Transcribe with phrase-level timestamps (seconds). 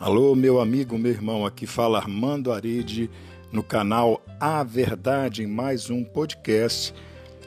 [0.00, 3.10] Alô, meu amigo, meu irmão, aqui fala Armando Aride
[3.52, 6.94] no canal A Verdade em mais um podcast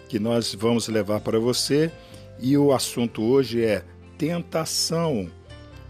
[0.08, 1.92] que nós vamos levar para você
[2.40, 3.84] e o assunto hoje é
[4.20, 5.32] tentação.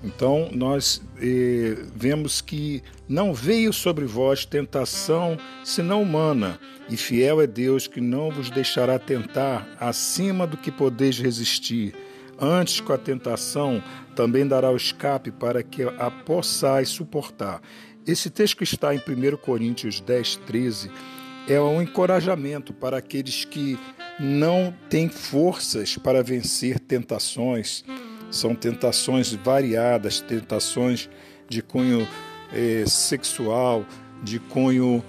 [0.01, 6.57] Então, nós eh, vemos que não veio sobre vós tentação senão humana,
[6.89, 11.93] e fiel é Deus que não vos deixará tentar acima do que podeis resistir
[12.43, 13.81] Antes, com a tentação,
[14.17, 17.61] também dará o escape para que a possais suportar.
[18.05, 20.91] Esse texto que está em 1 Coríntios 10, 13
[21.47, 23.79] é um encorajamento para aqueles que
[24.19, 27.85] não têm forças para vencer tentações.
[28.29, 31.09] São tentações variadas, tentações
[31.47, 32.05] de cunho
[32.51, 33.85] eh, sexual,
[34.21, 35.01] de cunho,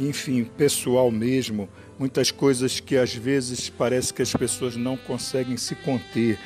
[0.00, 1.68] enfim, pessoal mesmo.
[1.98, 6.38] Muitas coisas que às vezes parece que as pessoas não conseguem se conter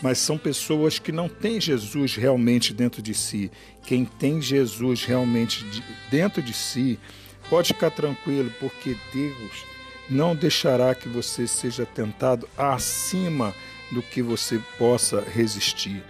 [0.00, 3.50] mas são pessoas que não têm Jesus realmente dentro de si.
[3.84, 5.66] Quem tem Jesus realmente
[6.10, 6.98] dentro de si,
[7.50, 9.64] pode ficar tranquilo, porque Deus
[10.08, 13.54] não deixará que você seja tentado acima
[13.90, 16.02] do que você possa resistir.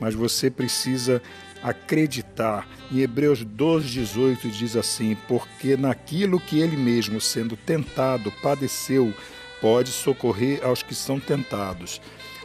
[0.00, 1.22] Mas você precisa
[1.62, 2.68] acreditar.
[2.92, 9.14] Em Hebreus 12, 18 diz assim: Porque naquilo que ele mesmo, sendo tentado, padeceu,
[9.60, 12.00] pode socorrer aos que são tentados.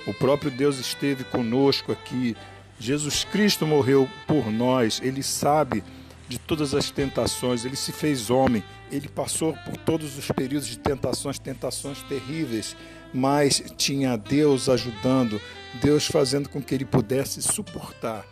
[0.10, 2.36] O próprio Deus esteve conosco aqui.
[2.80, 5.00] Jesus Cristo morreu por nós.
[5.04, 5.84] Ele sabe
[6.28, 7.64] de todas as tentações.
[7.64, 8.64] Ele se fez homem.
[8.92, 12.76] Ele passou por todos os períodos de tentações, tentações terríveis,
[13.14, 15.40] mas tinha Deus ajudando,
[15.80, 18.26] Deus fazendo com que ele pudesse suportar.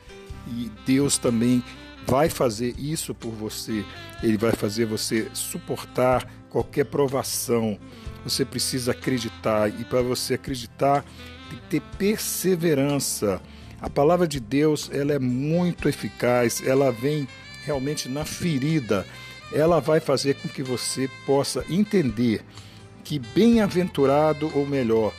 [0.48, 1.64] E Deus também
[2.08, 3.86] vai fazer isso por você.
[4.24, 7.78] Ele vai fazer você suportar qualquer provação.
[8.24, 11.06] Você precisa acreditar e para você acreditar,
[11.48, 13.42] tem que ter perseverança.
[13.82, 17.28] A palavra de Deus ela é muito eficaz, ela vem
[17.66, 19.06] realmente na ferida.
[19.52, 22.44] Ela vai fazer com que você possa entender
[23.04, 25.14] que bem-aventurado ou melhor,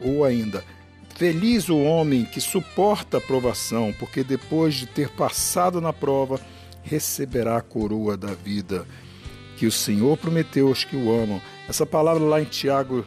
[0.00, 0.64] ou ainda,
[1.16, 6.40] feliz o homem que suporta a provação, porque depois de ter passado na prova,
[6.84, 8.86] receberá a coroa da vida
[9.56, 11.42] que o Senhor prometeu aos que o amam.
[11.68, 13.04] Essa palavra lá em Tiago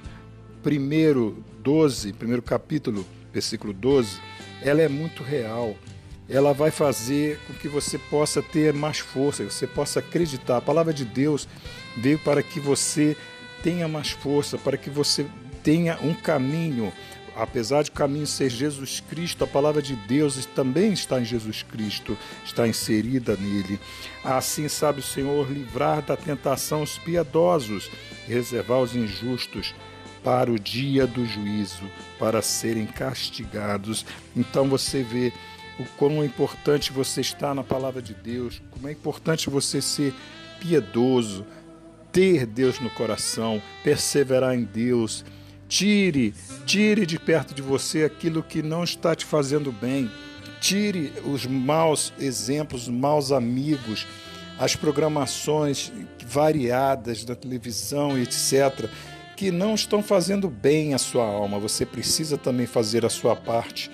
[0.66, 4.20] 1, 12, primeiro capítulo, versículo 12,
[4.62, 5.76] ela é muito real.
[6.30, 10.58] Ela vai fazer com que você possa ter mais força, você possa acreditar.
[10.58, 11.48] A palavra de Deus
[11.98, 13.18] veio para que você
[13.62, 15.26] tenha mais força, para que você
[15.64, 16.92] tenha um caminho.
[17.36, 21.64] Apesar de o caminho ser Jesus Cristo, a palavra de Deus também está em Jesus
[21.64, 23.80] Cristo, está inserida nele.
[24.24, 27.90] Assim sabe o Senhor livrar da tentação os piedosos
[28.28, 29.74] reservar os injustos
[30.24, 31.84] para o dia do juízo,
[32.20, 34.06] para serem castigados.
[34.36, 35.34] Então você vê
[35.80, 40.14] o quão é importante você estar na palavra de Deus, como é importante você ser
[40.60, 41.46] piedoso,
[42.12, 45.26] ter Deus no coração, perseverar em Deus.
[45.68, 46.34] Tire,
[46.66, 50.12] tire de perto de você aquilo que não está te fazendo bem.
[50.60, 54.06] Tire os maus exemplos, os maus amigos,
[54.60, 55.92] as programações
[56.28, 58.88] variadas da televisão, etc
[59.42, 61.58] que não estão fazendo bem à sua alma.
[61.58, 63.90] Você precisa também fazer a sua parte.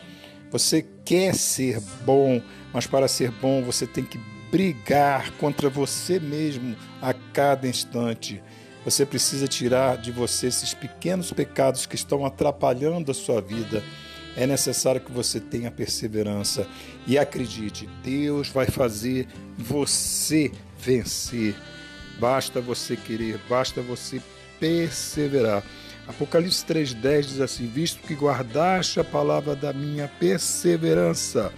[0.52, 2.42] Você quer ser bom,
[2.74, 4.20] mas para ser bom você tem que
[4.52, 8.44] brigar contra você mesmo a cada instante.
[8.84, 13.82] Você precisa tirar de você esses pequenos pecados que estão atrapalhando a sua vida.
[14.36, 16.68] É necessário que você tenha perseverança
[17.08, 19.26] e acredite, Deus vai fazer
[19.58, 21.56] você vencer.
[22.20, 24.22] Basta você querer, basta você
[24.60, 25.64] perseverar.
[26.08, 31.52] Apocalipse 3,10 diz assim: Visto que guardaste a palavra da minha perseverança,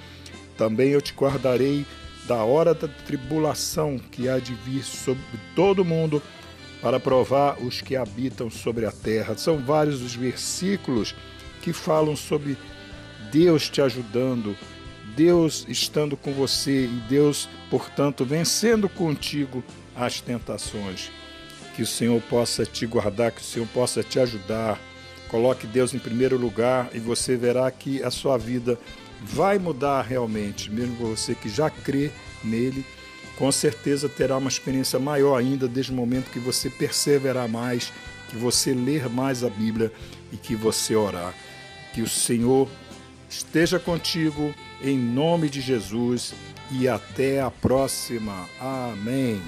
[0.58, 1.86] também eu te guardarei
[2.28, 5.24] da hora da tribulação que há de vir sobre
[5.56, 6.22] todo o mundo
[6.82, 9.38] para provar os que habitam sobre a terra.
[9.38, 11.16] São vários os versículos
[11.62, 12.58] que falam sobre
[13.32, 14.56] Deus te ajudando,
[15.16, 19.64] Deus estando com você e Deus, portanto, vencendo contigo
[19.96, 21.12] as tentações
[21.80, 24.78] que o Senhor possa te guardar, que o Senhor possa te ajudar.
[25.30, 28.78] Coloque Deus em primeiro lugar e você verá que a sua vida
[29.24, 32.12] vai mudar realmente, mesmo você que já crê
[32.44, 32.86] nele,
[33.38, 37.94] com certeza terá uma experiência maior ainda desde o momento que você perseverar mais,
[38.28, 39.90] que você ler mais a Bíblia
[40.34, 41.34] e que você orar.
[41.94, 42.68] Que o Senhor
[43.30, 44.54] esteja contigo
[44.84, 46.34] em nome de Jesus
[46.72, 48.50] e até a próxima.
[48.60, 49.42] Amém.